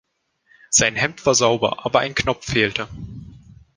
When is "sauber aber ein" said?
1.35-2.15